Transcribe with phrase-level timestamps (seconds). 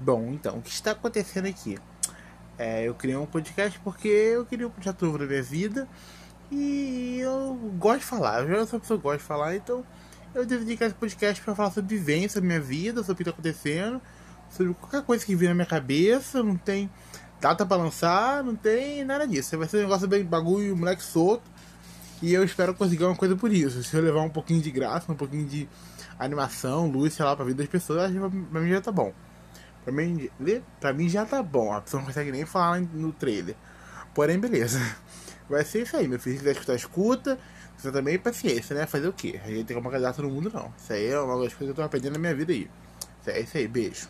[0.00, 1.76] Bom, então, o que está acontecendo aqui?
[2.56, 5.88] É, eu criei um podcast porque eu queria um projeto novo na minha vida
[6.52, 8.42] e eu gosto de falar.
[8.42, 9.84] Eu já sou uma pessoa que gosta de falar, então
[10.32, 13.22] eu decidi criar esse podcast para falar sobre vivência da minha vida, sobre o que
[13.22, 14.00] está acontecendo,
[14.48, 16.44] sobre qualquer coisa que vir na minha cabeça.
[16.44, 16.88] Não tem
[17.40, 19.58] data para lançar, não tem nada disso.
[19.58, 21.50] Vai ser um negócio bem bagulho, moleque solto.
[22.22, 23.82] E eu espero conseguir uma coisa por isso.
[23.82, 25.68] Se eu levar um pouquinho de graça, um pouquinho de
[26.20, 29.12] animação, luz, sei lá, pra vida das pessoas, pra mim já tá bom.
[29.88, 30.28] Pra mim,
[30.78, 31.72] pra mim já tá bom.
[31.72, 33.56] A pessoa não consegue nem falar no trailer.
[34.14, 34.78] Porém, beleza.
[35.48, 36.34] Vai ser isso aí, meu filho.
[36.36, 37.38] Se quiser escutar, escuta.
[37.74, 38.84] Você também paciência, né?
[38.86, 39.40] Fazer o quê?
[39.42, 40.70] A gente tem como agradar todo mundo, não.
[40.76, 42.68] Isso aí é uma das coisas que eu tô aprendendo na minha vida aí.
[43.22, 44.08] Isso é isso aí, beijo.